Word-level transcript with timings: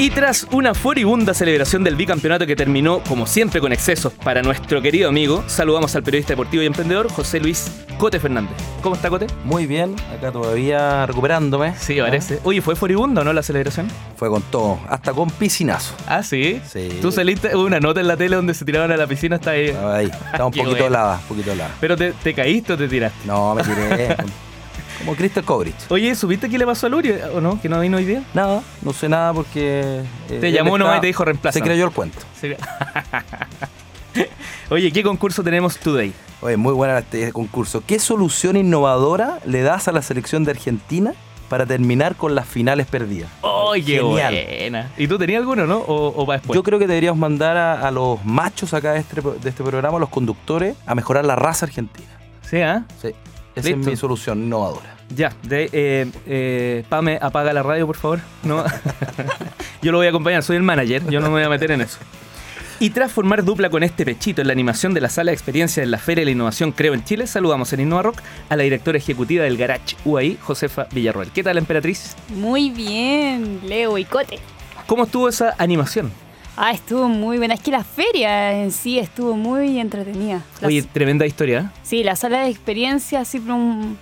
Y 0.00 0.10
tras 0.10 0.46
una 0.52 0.74
furibunda 0.74 1.34
celebración 1.34 1.82
del 1.82 1.96
bicampeonato 1.96 2.46
que 2.46 2.54
terminó, 2.54 3.00
como 3.02 3.26
siempre, 3.26 3.60
con 3.60 3.72
excesos 3.72 4.12
para 4.12 4.42
nuestro 4.42 4.80
querido 4.80 5.08
amigo, 5.08 5.42
saludamos 5.48 5.96
al 5.96 6.04
periodista 6.04 6.34
deportivo 6.34 6.62
y 6.62 6.66
emprendedor 6.66 7.10
José 7.10 7.40
Luis 7.40 7.68
Cote 7.98 8.20
Fernández. 8.20 8.54
¿Cómo 8.80 8.94
está, 8.94 9.10
Cote? 9.10 9.26
Muy 9.42 9.66
bien, 9.66 9.96
acá 10.16 10.30
todavía 10.30 11.04
recuperándome. 11.04 11.74
Sí, 11.80 11.98
parece. 12.00 12.38
Oye, 12.44 12.62
¿fue 12.62 12.76
furibunda 12.76 13.22
o 13.22 13.24
no 13.24 13.32
la 13.32 13.42
celebración? 13.42 13.88
Fue 14.16 14.28
con 14.30 14.42
todo, 14.42 14.78
hasta 14.88 15.12
con 15.12 15.30
piscinazo. 15.32 15.96
Ah, 16.06 16.22
sí. 16.22 16.62
Sí. 16.64 17.00
Tú 17.02 17.10
saliste, 17.10 17.56
hubo 17.56 17.64
una 17.64 17.80
nota 17.80 17.98
en 17.98 18.06
la 18.06 18.16
tele 18.16 18.36
donde 18.36 18.54
se 18.54 18.64
tiraban 18.64 18.92
a 18.92 18.96
la 18.96 19.08
piscina 19.08 19.34
hasta 19.34 19.50
ahí. 19.50 19.70
Ahí, 19.70 20.06
estaba 20.06 20.46
un 20.46 20.52
poquito 20.52 20.70
bueno. 20.70 20.86
helada, 20.86 21.16
un 21.16 21.26
poquito 21.28 21.50
helada. 21.50 21.74
Pero 21.80 21.96
te, 21.96 22.12
te 22.12 22.34
caíste 22.34 22.74
o 22.74 22.76
te 22.78 22.86
tiraste. 22.86 23.18
No, 23.26 23.52
me 23.56 23.64
tiré 23.64 24.16
como 24.98 25.14
Crystal 25.14 25.44
Kovrich. 25.44 25.74
Oye, 25.90 26.14
¿supiste 26.14 26.48
qué 26.48 26.58
le 26.58 26.66
pasó 26.66 26.86
a 26.86 26.90
Luri 26.90 27.12
o 27.34 27.40
no? 27.40 27.60
¿Que 27.60 27.68
no 27.68 27.80
vino 27.80 27.96
hoy 27.96 28.04
día? 28.04 28.22
Nada, 28.34 28.62
no 28.82 28.92
sé 28.92 29.08
nada 29.08 29.32
porque... 29.32 30.02
eh, 30.30 30.38
Te 30.40 30.52
llamó 30.52 30.76
nomás 30.78 30.98
y 30.98 31.00
te 31.02 31.06
dijo, 31.08 31.24
"Reemplázame". 31.24 31.62
Se 31.64 31.68
creyó 31.68 31.84
el 31.86 31.90
cuento. 31.92 32.18
Oye, 34.70 34.90
¿qué 34.92 35.02
concurso 35.02 35.42
tenemos 35.42 35.78
today? 35.78 36.12
Oye, 36.40 36.56
muy 36.56 36.72
buena 36.74 36.98
este 36.98 37.32
concurso. 37.32 37.82
¿Qué 37.86 37.98
solución 37.98 38.56
innovadora 38.56 39.38
le 39.46 39.62
das 39.62 39.88
a 39.88 39.92
la 39.92 40.02
selección 40.02 40.44
de 40.44 40.50
Argentina 40.52 41.12
para 41.48 41.64
terminar 41.66 42.16
con 42.16 42.34
las 42.34 42.46
finales 42.46 42.86
perdidas? 42.86 43.30
¡Ay, 43.42 43.82
qué 43.82 43.96
Genial. 44.00 44.34
buena! 44.34 44.90
¿Y 44.98 45.06
tú 45.08 45.18
tenías 45.18 45.40
alguno, 45.40 45.66
no? 45.66 45.78
¿O, 45.78 46.08
o 46.08 46.26
para 46.26 46.38
después? 46.38 46.54
Yo 46.56 46.62
creo 46.62 46.78
que 46.78 46.86
deberíamos 46.86 47.18
mandar 47.18 47.56
a, 47.56 47.86
a 47.86 47.90
los 47.90 48.22
machos 48.24 48.74
acá 48.74 48.92
de 48.92 49.00
este, 49.00 49.20
de 49.20 49.48
este 49.48 49.62
programa, 49.62 49.96
a 49.96 50.00
los 50.00 50.10
conductores, 50.10 50.76
a 50.86 50.94
mejorar 50.94 51.24
la 51.24 51.36
raza 51.36 51.66
argentina. 51.66 52.08
Sí, 52.42 52.60
¿ah? 52.60 52.84
Sí, 53.00 53.08
esa 53.58 53.68
Listo. 53.68 53.80
es 53.82 53.86
mi 53.86 53.96
solución 53.96 54.42
innovadora. 54.42 54.96
Ya, 55.14 55.32
de, 55.42 55.70
eh, 55.72 56.10
eh, 56.26 56.84
Pame, 56.88 57.18
apaga 57.20 57.52
la 57.52 57.62
radio, 57.62 57.86
por 57.86 57.96
favor. 57.96 58.20
No. 58.42 58.64
yo 59.82 59.92
lo 59.92 59.98
voy 59.98 60.06
a 60.06 60.10
acompañar, 60.10 60.42
soy 60.42 60.56
el 60.56 60.62
manager, 60.62 61.08
yo 61.08 61.20
no 61.20 61.26
me 61.26 61.34
voy 61.34 61.42
a 61.44 61.48
meter 61.48 61.70
en 61.70 61.80
eso. 61.80 61.98
Y 62.80 62.90
tras 62.90 63.10
formar 63.10 63.44
dupla 63.44 63.70
con 63.70 63.82
este 63.82 64.04
pechito 64.04 64.40
en 64.40 64.46
la 64.46 64.52
animación 64.52 64.94
de 64.94 65.00
la 65.00 65.08
sala 65.08 65.32
de 65.32 65.34
experiencia 65.34 65.82
en 65.82 65.90
la 65.90 65.98
Feria 65.98 66.22
de 66.22 66.26
la 66.26 66.30
Innovación 66.30 66.70
Creo 66.70 66.94
en 66.94 67.02
Chile, 67.02 67.26
saludamos 67.26 67.72
en 67.72 67.80
Innova 67.80 68.02
Rock 68.02 68.22
a 68.48 68.54
la 68.54 68.62
directora 68.62 68.98
ejecutiva 68.98 69.42
del 69.42 69.56
Garage 69.56 69.96
UAI, 70.04 70.38
Josefa 70.40 70.86
Villarroel. 70.92 71.30
¿Qué 71.32 71.42
tal, 71.42 71.58
emperatriz? 71.58 72.14
Muy 72.28 72.70
bien, 72.70 73.60
Leo 73.66 73.98
y 73.98 74.04
Cote. 74.04 74.38
¿Cómo 74.86 75.04
estuvo 75.04 75.28
esa 75.28 75.54
animación? 75.58 76.12
Ah, 76.60 76.72
estuvo 76.72 77.08
muy 77.08 77.38
buena. 77.38 77.54
Es 77.54 77.60
que 77.60 77.70
la 77.70 77.84
feria 77.84 78.52
en 78.62 78.72
sí 78.72 78.98
estuvo 78.98 79.34
muy 79.36 79.78
entretenida. 79.78 80.42
Oye, 80.62 80.82
tremenda 80.82 81.24
historia. 81.24 81.72
¿eh? 81.74 81.78
sí, 81.84 82.02
la 82.02 82.16
sala 82.16 82.40
de 82.40 82.48
experiencia, 82.50 83.24
siempre 83.24 83.52
un- 83.52 83.96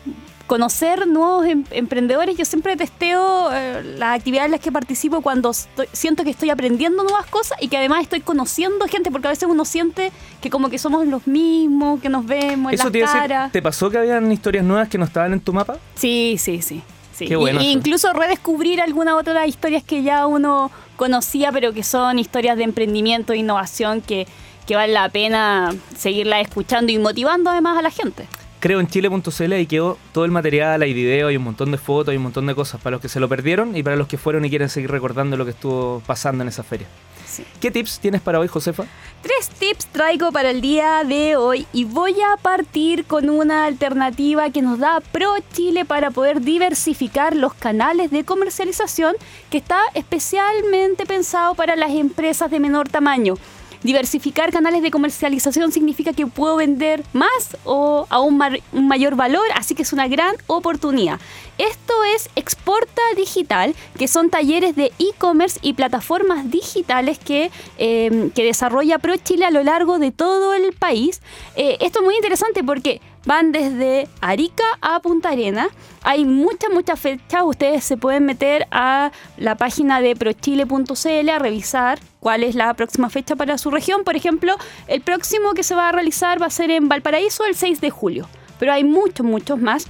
conocer 0.46 1.06
nuevos 1.06 1.44
em- 1.46 1.64
emprendedores. 1.72 2.36
Yo 2.36 2.44
siempre 2.46 2.76
testeo 2.76 3.50
eh, 3.52 3.82
las 3.98 4.16
actividades 4.16 4.46
en 4.46 4.52
las 4.52 4.60
que 4.60 4.72
participo 4.72 5.20
cuando 5.20 5.50
estoy- 5.50 5.88
siento 5.92 6.24
que 6.24 6.30
estoy 6.30 6.48
aprendiendo 6.50 7.02
nuevas 7.02 7.26
cosas 7.26 7.58
y 7.60 7.68
que 7.68 7.76
además 7.76 8.02
estoy 8.02 8.20
conociendo 8.20 8.86
gente, 8.86 9.10
porque 9.10 9.26
a 9.26 9.30
veces 9.32 9.48
uno 9.50 9.64
siente 9.66 10.10
que 10.40 10.48
como 10.48 10.70
que 10.70 10.78
somos 10.78 11.06
los 11.06 11.26
mismos, 11.26 12.00
que 12.00 12.08
nos 12.08 12.24
vemos 12.24 12.72
en 12.72 12.74
Eso 12.76 12.84
las 12.84 12.92
te 12.92 12.98
decir, 13.00 13.12
caras. 13.20 13.52
¿te 13.52 13.60
pasó 13.60 13.90
que 13.90 13.98
habían 13.98 14.30
historias 14.32 14.64
nuevas 14.64 14.88
que 14.88 14.96
no 14.98 15.04
estaban 15.04 15.32
en 15.34 15.40
tu 15.40 15.52
mapa? 15.52 15.76
Sí, 15.96 16.36
sí, 16.38 16.62
sí. 16.62 16.80
Sí. 17.16 17.26
Qué 17.26 17.36
bueno 17.36 17.60
Y- 17.60 17.66
y 17.66 17.72
incluso 17.72 18.12
redescubrir 18.12 18.80
algunas 18.80 19.14
otras 19.14 19.48
historias 19.48 19.82
que 19.82 20.02
ya 20.02 20.26
uno 20.26 20.70
conocía, 20.96 21.52
pero 21.52 21.72
que 21.72 21.82
son 21.82 22.18
historias 22.18 22.56
de 22.56 22.64
emprendimiento 22.64 23.32
e 23.32 23.38
innovación 23.38 24.00
que, 24.00 24.26
que 24.66 24.76
vale 24.76 24.92
la 24.92 25.08
pena 25.08 25.74
seguirlas 25.96 26.42
escuchando 26.42 26.92
y 26.92 26.98
motivando 26.98 27.50
además 27.50 27.78
a 27.78 27.82
la 27.82 27.90
gente. 27.90 28.26
Creo 28.58 28.80
en 28.80 28.88
chile.cl 28.88 29.52
ahí 29.52 29.66
quedó 29.66 29.98
todo 30.12 30.24
el 30.24 30.30
material, 30.30 30.80
hay 30.82 30.92
video, 30.94 31.28
hay 31.28 31.36
un 31.36 31.44
montón 31.44 31.70
de 31.70 31.78
fotos, 31.78 32.10
hay 32.12 32.16
un 32.16 32.22
montón 32.24 32.46
de 32.46 32.54
cosas 32.54 32.80
para 32.80 32.92
los 32.92 33.00
que 33.02 33.08
se 33.08 33.20
lo 33.20 33.28
perdieron 33.28 33.76
y 33.76 33.82
para 33.82 33.96
los 33.96 34.08
que 34.08 34.16
fueron 34.16 34.44
y 34.44 34.50
quieren 34.50 34.68
seguir 34.70 34.90
recordando 34.90 35.36
lo 35.36 35.44
que 35.44 35.50
estuvo 35.52 36.02
pasando 36.06 36.42
en 36.42 36.48
esa 36.48 36.62
feria. 36.62 36.86
Sí. 37.26 37.44
¿Qué 37.60 37.70
tips 37.70 37.98
tienes 37.98 38.20
para 38.20 38.38
hoy, 38.38 38.48
Josefa? 38.48 38.84
Tres 39.22 39.48
tips 39.48 39.86
traigo 39.86 40.30
para 40.30 40.50
el 40.50 40.60
día 40.60 41.02
de 41.04 41.36
hoy 41.36 41.66
y 41.72 41.84
voy 41.84 42.14
a 42.20 42.36
partir 42.36 43.04
con 43.04 43.28
una 43.28 43.64
alternativa 43.64 44.50
que 44.50 44.62
nos 44.62 44.78
da 44.78 45.00
Pro 45.00 45.34
Chile 45.52 45.84
para 45.84 46.12
poder 46.12 46.40
diversificar 46.42 47.34
los 47.34 47.52
canales 47.54 48.12
de 48.12 48.24
comercialización 48.24 49.16
que 49.50 49.58
está 49.58 49.80
especialmente 49.94 51.06
pensado 51.06 51.54
para 51.54 51.74
las 51.74 51.90
empresas 51.90 52.50
de 52.50 52.60
menor 52.60 52.88
tamaño. 52.88 53.34
Diversificar 53.82 54.52
canales 54.52 54.82
de 54.82 54.90
comercialización 54.90 55.72
significa 55.72 56.12
que 56.12 56.26
puedo 56.26 56.56
vender 56.56 57.04
más 57.12 57.56
o 57.64 58.06
a 58.10 58.20
un, 58.20 58.40
mayor 58.72 59.16
valor, 59.16 59.44
así 59.54 59.74
que 59.74 59.82
es 59.82 59.92
una 59.92 60.08
gran 60.08 60.34
oportunidad. 60.46 61.20
Esto 61.58 61.94
es 62.14 62.28
Exporta 62.36 63.02
Digital, 63.16 63.74
que 63.98 64.08
son 64.08 64.30
talleres 64.30 64.76
de 64.76 64.92
e-commerce 64.98 65.58
y 65.62 65.72
plataformas 65.72 66.50
digitales 66.50 67.18
que, 67.18 67.50
eh, 67.78 68.30
que 68.34 68.44
desarrolla 68.44 68.98
Pro 68.98 69.16
Chile 69.16 69.46
a 69.46 69.50
lo 69.50 69.62
largo 69.62 69.98
de 69.98 70.12
todo 70.12 70.54
el 70.54 70.72
país. 70.72 71.22
Eh, 71.56 71.78
esto 71.80 72.00
es 72.00 72.04
muy 72.04 72.14
interesante 72.16 72.62
porque 72.62 73.00
van 73.26 73.52
desde 73.52 74.08
Arica 74.20 74.64
a 74.80 75.00
Punta 75.00 75.30
Arena. 75.30 75.68
Hay 76.02 76.24
muchas, 76.24 76.70
muchas 76.70 76.98
fechas. 76.98 77.42
Ustedes 77.44 77.84
se 77.84 77.96
pueden 77.96 78.24
meter 78.24 78.66
a 78.70 79.10
la 79.36 79.56
página 79.56 80.00
de 80.00 80.16
prochile.cl 80.16 81.28
a 81.28 81.38
revisar 81.38 81.98
cuál 82.20 82.44
es 82.44 82.54
la 82.54 82.72
próxima 82.74 83.10
fecha 83.10 83.36
para 83.36 83.58
su 83.58 83.70
región. 83.70 84.04
Por 84.04 84.16
ejemplo, 84.16 84.54
el 84.86 85.02
próximo 85.02 85.52
que 85.52 85.64
se 85.64 85.74
va 85.74 85.88
a 85.88 85.92
realizar 85.92 86.40
va 86.40 86.46
a 86.46 86.50
ser 86.50 86.70
en 86.70 86.88
Valparaíso 86.88 87.44
el 87.44 87.56
6 87.56 87.80
de 87.80 87.90
julio. 87.90 88.28
Pero 88.58 88.72
hay 88.72 88.84
muchos, 88.84 89.26
muchos 89.26 89.60
más. 89.60 89.86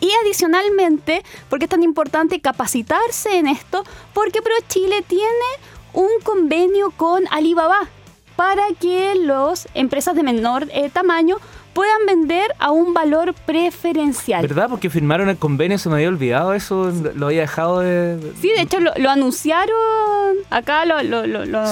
Y 0.00 0.10
adicionalmente, 0.22 1.22
porque 1.50 1.66
es 1.66 1.70
tan 1.70 1.82
importante 1.82 2.40
capacitarse 2.40 3.36
en 3.36 3.48
esto, 3.48 3.84
porque 4.14 4.40
Pro 4.40 4.54
Chile 4.68 5.04
tiene 5.06 5.26
un 5.92 6.08
convenio 6.22 6.92
con 6.92 7.24
Alibaba 7.30 7.80
para 8.36 8.62
que 8.80 9.14
las 9.16 9.68
empresas 9.74 10.14
de 10.14 10.22
menor 10.22 10.66
eh, 10.72 10.88
tamaño 10.88 11.36
puedan 11.80 12.04
vender 12.06 12.54
a 12.58 12.72
un 12.72 12.92
valor 12.92 13.32
preferencial. 13.46 14.42
¿Verdad? 14.42 14.68
Porque 14.68 14.90
firmaron 14.90 15.30
el 15.30 15.38
convenio, 15.38 15.78
se 15.78 15.88
me 15.88 15.94
había 15.94 16.08
olvidado 16.08 16.52
eso, 16.52 16.92
lo 17.14 17.26
había 17.28 17.40
dejado 17.40 17.80
de... 17.80 18.18
Sí, 18.38 18.50
de 18.54 18.60
hecho 18.60 18.80
lo, 18.80 18.92
lo 18.96 19.08
anunciaron 19.08 19.70
acá 20.50 20.84
lo- 20.84 21.00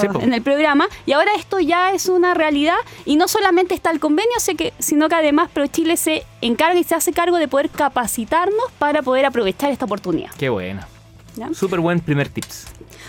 Sí, 0.01 0.07
en 0.21 0.33
el 0.33 0.41
programa 0.41 0.87
y 1.05 1.11
ahora 1.11 1.29
esto 1.37 1.59
ya 1.59 1.91
es 1.91 2.09
una 2.09 2.33
realidad 2.33 2.77
y 3.05 3.17
no 3.17 3.27
solamente 3.27 3.75
está 3.75 3.91
el 3.91 3.99
convenio, 3.99 4.33
sino 4.79 5.09
que 5.09 5.15
además 5.15 5.51
ProChile 5.53 5.95
se 5.95 6.23
encarga 6.41 6.79
y 6.79 6.83
se 6.83 6.95
hace 6.95 7.13
cargo 7.13 7.37
de 7.37 7.47
poder 7.47 7.69
capacitarnos 7.69 8.65
para 8.79 9.03
poder 9.03 9.25
aprovechar 9.27 9.69
esta 9.69 9.85
oportunidad. 9.85 10.31
Qué 10.39 10.49
buena. 10.49 10.87
¿Ya? 11.35 11.53
Súper 11.53 11.79
buen 11.79 11.99
primer 11.99 12.29
tips. 12.29 12.67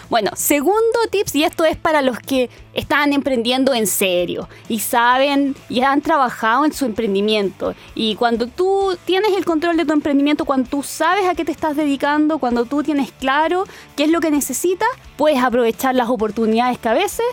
Bueno, 0.08 0.32
segundo 0.34 0.98
tips, 1.10 1.36
y 1.36 1.44
esto 1.44 1.64
es 1.64 1.76
para 1.76 2.02
los 2.02 2.18
que 2.18 2.50
están 2.74 3.12
emprendiendo 3.12 3.72
en 3.74 3.86
serio 3.86 4.48
y 4.68 4.80
saben 4.80 5.54
y 5.68 5.82
han 5.82 6.00
trabajado 6.00 6.64
en 6.64 6.72
su 6.72 6.84
emprendimiento. 6.84 7.74
Y 7.94 8.16
cuando 8.16 8.48
tú 8.48 8.96
tienes 9.04 9.36
el 9.36 9.44
control 9.44 9.76
de 9.76 9.84
tu 9.84 9.92
emprendimiento, 9.92 10.44
cuando 10.44 10.68
tú 10.68 10.82
sabes 10.82 11.28
a 11.28 11.36
qué 11.36 11.44
te 11.44 11.52
estás 11.52 11.76
dedicando, 11.76 12.38
cuando 12.38 12.64
tú 12.64 12.82
tienes 12.82 13.12
claro 13.12 13.64
qué 13.94 14.04
es 14.04 14.10
lo 14.10 14.20
que 14.20 14.32
necesitas, 14.32 14.88
puedes 15.16 15.42
aprovechar 15.42 15.94
las 15.94 16.08
oportunidades 16.08 16.78
que 16.78 16.88
a 16.88 16.94
veces 16.94 17.26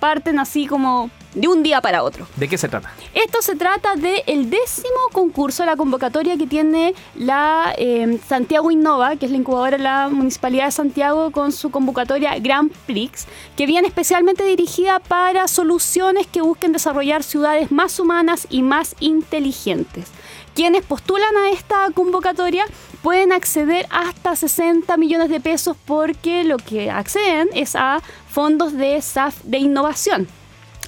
parten 0.00 0.40
así 0.40 0.66
como 0.66 1.10
de 1.34 1.48
un 1.48 1.62
día 1.62 1.80
para 1.80 2.02
otro. 2.02 2.26
¿De 2.36 2.48
qué 2.48 2.56
se 2.56 2.68
trata? 2.68 2.92
Esto 3.12 3.42
se 3.42 3.56
trata 3.56 3.94
del 3.96 4.50
décimo 4.50 5.08
concurso, 5.12 5.64
la 5.64 5.76
convocatoria 5.76 6.36
que 6.36 6.46
tiene 6.46 6.94
la 7.16 7.74
eh, 7.76 8.18
Santiago 8.26 8.70
Innova, 8.70 9.16
que 9.16 9.26
es 9.26 9.32
la 9.32 9.38
incubadora 9.38 9.76
de 9.76 9.82
la 9.82 10.08
Municipalidad 10.08 10.66
de 10.66 10.72
Santiago, 10.72 11.30
con 11.30 11.52
su 11.52 11.70
convocatoria 11.70 12.38
Grand 12.38 12.72
Prix, 12.86 13.26
que 13.56 13.66
viene 13.66 13.88
especialmente 13.88 14.44
dirigida 14.44 15.00
para 15.00 15.48
soluciones 15.48 16.26
que 16.26 16.40
busquen 16.40 16.72
desarrollar 16.72 17.22
ciudades 17.22 17.70
más 17.72 17.98
humanas 17.98 18.46
y 18.50 18.62
más 18.62 18.94
inteligentes. 19.00 20.10
Quienes 20.54 20.84
postulan 20.84 21.36
a 21.36 21.50
esta 21.50 21.90
convocatoria 21.92 22.64
pueden 23.02 23.32
acceder 23.32 23.86
hasta 23.90 24.36
60 24.36 24.96
millones 24.96 25.28
de 25.28 25.40
pesos 25.40 25.76
porque 25.84 26.44
lo 26.44 26.58
que 26.58 26.90
acceden 26.90 27.48
es 27.54 27.74
a 27.74 28.00
fondos 28.30 28.72
de 28.72 29.02
SAF 29.02 29.42
de 29.42 29.58
innovación 29.58 30.28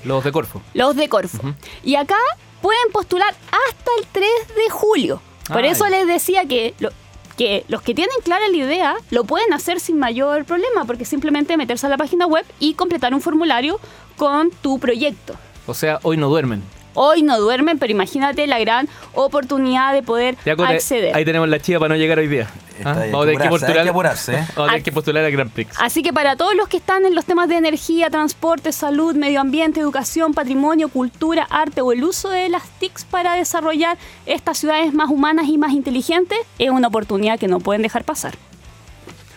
Los 0.06 0.24
de 0.24 0.32
Corfo. 0.32 0.62
los 0.74 0.96
de 0.96 1.08
Corfo. 1.08 1.54
Y 1.84 1.96
acá 1.96 2.16
pueden 2.62 2.90
postular 2.92 3.28
hasta 3.30 3.90
el 4.00 4.06
3 4.12 4.24
de 4.56 4.70
julio. 4.70 5.20
Por 5.48 5.64
eso 5.64 5.86
les 5.88 6.06
decía 6.06 6.44
que, 6.46 6.74
lo- 6.78 6.90
que 7.36 7.64
los 7.68 7.82
que 7.82 7.94
tienen 7.94 8.16
clara 8.24 8.48
la 8.48 8.56
idea 8.56 8.96
lo 9.10 9.24
pueden 9.24 9.52
hacer 9.52 9.78
sin 9.80 9.98
mayor 9.98 10.44
problema, 10.44 10.84
porque 10.84 11.04
simplemente 11.04 11.56
meterse 11.56 11.86
a 11.86 11.90
la 11.90 11.96
página 11.96 12.26
web 12.26 12.44
y 12.58 12.74
completar 12.74 13.12
un 13.14 13.20
formulario 13.20 13.78
con 14.16 14.50
tu 14.50 14.78
proyecto. 14.78 15.34
O 15.66 15.74
sea, 15.74 15.98
hoy 16.02 16.16
no 16.16 16.28
duermen. 16.28 16.62
Hoy 16.94 17.22
no 17.22 17.38
duermen, 17.38 17.78
pero 17.78 17.92
imagínate 17.92 18.46
la 18.46 18.58
gran 18.58 18.88
oportunidad 19.12 19.92
de 19.92 20.02
poder 20.02 20.36
Ya, 20.46 20.54
acceder. 20.54 21.14
ahí 21.14 21.24
tenemos 21.26 21.48
la 21.48 21.60
chiva 21.60 21.78
para 21.78 21.90
no 21.94 21.96
llegar 22.00 22.18
hoy 22.18 22.26
día. 22.28 22.48
Está 22.78 22.90
¿Ah? 22.90 23.06
Vamos 23.10 23.22
a 23.22 23.26
tener 23.26 23.36
que 23.36 23.42
hay 23.44 23.48
postular, 23.48 23.82
que 23.84 23.88
apurarse, 23.90 24.34
¿eh? 24.36 24.46
vamos 24.54 24.74
a 24.74 24.80
que 24.80 24.92
postular 24.92 25.24
al 25.24 25.32
Grand 25.32 25.50
Prix. 25.50 25.74
Así 25.80 26.02
que 26.02 26.12
para 26.12 26.36
todos 26.36 26.54
los 26.54 26.68
que 26.68 26.76
están 26.76 27.04
en 27.06 27.14
los 27.14 27.24
temas 27.24 27.48
de 27.48 27.56
energía, 27.56 28.10
transporte, 28.10 28.72
salud, 28.72 29.14
medio 29.14 29.40
ambiente, 29.40 29.80
educación, 29.80 30.34
patrimonio, 30.34 30.88
cultura, 30.88 31.46
arte 31.50 31.80
o 31.80 31.92
el 31.92 32.04
uso 32.04 32.28
de 32.30 32.48
las 32.48 32.62
TICs 32.78 33.04
para 33.04 33.34
desarrollar 33.34 33.96
estas 34.26 34.58
ciudades 34.58 34.92
más 34.92 35.10
humanas 35.10 35.46
y 35.48 35.56
más 35.58 35.72
inteligentes, 35.72 36.38
es 36.58 36.70
una 36.70 36.88
oportunidad 36.88 37.38
que 37.38 37.48
no 37.48 37.60
pueden 37.60 37.82
dejar 37.82 38.04
pasar. 38.04 38.34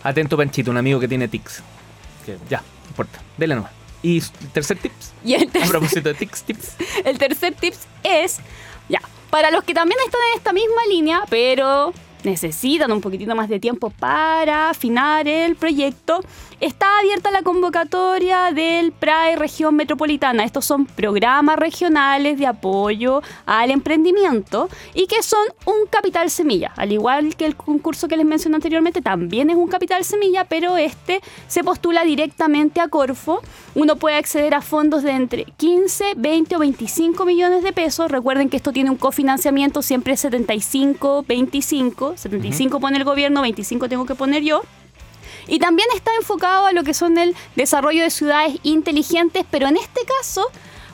Atento 0.03 0.38
Panchito, 0.38 0.71
un 0.71 0.77
amigo 0.77 1.00
que 1.00 1.07
tiene 1.07 1.27
tics. 1.27 1.62
ya, 2.50 2.57
no 2.59 2.89
importa. 2.89 3.19
Dele 3.38 3.56
nomás. 3.56 3.71
Y 4.01 4.21
tercer 4.53 4.77
tips. 4.77 5.12
Y 5.25 5.33
el 5.33 5.50
A 5.50 5.51
tercer, 5.51 5.69
propósito 5.71 6.09
de 6.09 6.15
tics, 6.19 6.44
tips. 6.44 6.75
el 7.03 7.18
tercer 7.18 7.53
tips 7.53 7.80
es, 8.03 8.39
ya, 8.88 9.01
para 9.30 9.51
los 9.51 9.63
que 9.63 9.74
también 9.74 10.00
están 10.06 10.21
en 10.31 10.38
esta 10.38 10.53
misma 10.53 10.81
línea, 10.89 11.21
pero 11.30 11.94
necesitan 12.24 12.92
un 12.92 13.01
poquitito 13.01 13.36
más 13.36 13.50
de 13.50 13.60
tiempo 13.60 13.89
para 13.89 14.69
afinar 14.69 15.27
el 15.27 15.56
proyecto, 15.56 16.21
está 16.60 17.00
abierta 17.00 17.31
la 17.31 17.42
convocatoria 17.42 18.51
del 18.51 18.92
PRAE 18.92 19.36
Región 19.36 19.75
Metropolitana. 19.75 20.44
Estos 20.44 20.66
son 20.66 20.86
programas 20.86 21.57
regionales 21.57 22.38
de 22.38 22.48
apoyo 22.48 23.21
al 23.45 23.71
emprendimiento 23.71 24.69
y 24.94 25.07
que 25.07 25.24
son 25.24 25.39
un 25.66 25.88
capital 25.89 26.30
semilla. 26.30 26.71
Al 26.75 26.92
igual 26.92 27.36
que 27.36 27.45
el 27.45 27.56
concurso 27.56 28.07
que 28.07 28.18
les 28.18 28.25
mencioné 28.25 28.56
anteriormente, 28.56 29.01
también 29.01 29.50
es 29.50 29.56
un 29.56 29.68
capital 29.68 30.04
semilla, 30.04 30.45
pero 30.45 30.77
este 30.77 31.21
se 31.48 31.63
postula 31.63 32.04
directamente 32.04 32.81
a 32.81 32.88
Corfo. 32.88 33.42
Uno 33.75 33.95
puede 33.95 34.18
acceder 34.18 34.54
a 34.54 34.62
fondos 34.62 35.04
de 35.04 35.12
entre 35.12 35.45
15, 35.45 36.13
20 36.18 36.56
o 36.56 36.60
25 36.60 37.25
millones 37.25 37.63
de 37.63 37.71
pesos. 37.71 38.12
Recuerden 38.12 38.50
que 38.50 38.57
esto 38.57 38.71
tiene 38.71 38.89
un 38.89 38.98
cofinanciamiento 38.98 39.81
siempre 39.81 40.18
75, 40.18 41.24
25. 41.27 42.08
75 42.15 42.79
pone 42.79 42.97
el 42.97 43.03
gobierno, 43.03 43.41
25 43.41 43.89
tengo 43.89 44.06
que 44.06 44.15
poner 44.15 44.44
yo. 44.44 44.61
Y 45.47 45.59
también 45.59 45.88
está 45.95 46.11
enfocado 46.19 46.67
a 46.67 46.73
lo 46.73 46.83
que 46.83 46.94
son 46.94 47.17
el 47.17 47.35
desarrollo 47.56 48.03
de 48.03 48.09
ciudades 48.09 48.57
inteligentes, 48.63 49.45
pero 49.50 49.67
en 49.67 49.77
este 49.77 50.01
caso 50.21 50.47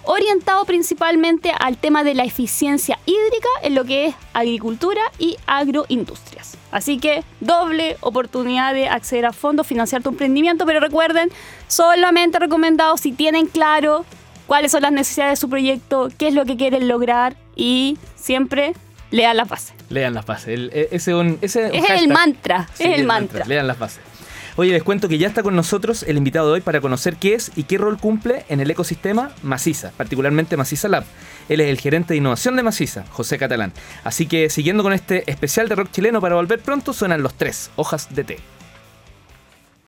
orientado 0.06 0.66
principalmente 0.66 1.52
al 1.60 1.78
tema 1.78 2.04
de 2.04 2.14
la 2.14 2.24
eficiencia 2.24 3.00
hídrica 3.06 3.50
en 3.64 3.76
lo 3.76 3.86
que 3.86 4.08
es 4.08 4.16
agricultura 4.34 5.02
y 5.20 5.38
agroindustrias. 5.48 6.58
Así 6.72 7.00
que 7.00 7.24
doble 7.40 7.98
oportunidad 8.02 8.74
de 8.74 8.88
acceder 8.88 9.26
a 9.26 9.34
fondos, 9.34 9.68
financiar 9.68 10.04
tu 10.04 10.10
emprendimiento, 10.10 10.66
pero 10.66 10.80
recuerden, 10.80 11.30
solamente 11.68 12.40
recomendado 12.40 12.98
si 12.98 13.12
tienen 13.12 13.48
claro 13.48 14.06
cuáles 14.48 14.72
son 14.72 14.84
las 14.84 14.92
necesidades 14.92 15.40
de 15.40 15.42
su 15.42 15.50
proyecto, 15.50 16.10
qué 16.18 16.28
es 16.28 16.34
lo 16.34 16.46
que 16.46 16.58
quieren 16.58 16.88
lograr 16.88 17.36
y 17.56 17.98
siempre 18.16 18.74
lean 19.12 19.38
las 19.38 19.50
bases. 19.50 19.75
Lean 19.90 20.14
las 20.14 20.26
bases. 20.26 20.48
El- 20.50 20.72
e- 20.74 20.90
ese 20.92 21.12
es 21.12 21.16
un, 21.18 21.38
ese 21.42 21.66
un 21.70 21.76
Es 21.76 21.90
el 21.90 22.08
mantra, 22.08 22.68
Sí, 22.74 22.84
es 22.84 23.00
el 23.00 23.06
mantra. 23.06 23.46
Lean 23.46 23.68
las 23.68 23.78
bases. 23.80 24.02
Oye, 24.58 24.72
les 24.72 24.84
cuento 24.84 25.10
que 25.10 25.18
ya 25.18 25.28
está 25.28 25.44
con 25.44 25.54
nosotros 25.54 26.04
el 26.04 26.16
invitado 26.16 26.48
de 26.48 26.54
hoy 26.54 26.62
para 26.62 26.80
conocer 26.80 27.18
qué 27.18 27.34
es 27.34 27.52
y 27.58 27.64
qué 27.64 27.78
rol 27.78 27.98
cumple 27.98 28.46
en 28.48 28.62
el 28.62 28.72
ecosistema 28.72 29.32
Maciza, 29.44 29.92
particularmente 29.98 30.56
Maciza 30.56 30.88
Lab. 30.88 31.04
Él 31.50 31.60
es 31.60 31.68
el 31.70 31.78
gerente 31.78 32.14
de 32.14 32.20
innovación 32.20 32.56
de 32.56 32.64
Maciza, 32.64 33.04
José 33.12 33.38
Catalán. 33.38 33.74
Así 34.06 34.28
que 34.28 34.50
siguiendo 34.50 34.82
con 34.82 34.94
este 34.94 35.30
especial 35.30 35.68
de 35.68 35.76
rock 35.76 35.92
chileno 35.92 36.22
para 36.22 36.36
volver 36.36 36.60
pronto, 36.62 36.94
suenan 36.94 37.22
los 37.22 37.34
tres 37.34 37.70
hojas 37.76 38.16
de 38.16 38.24
té. 38.24 38.40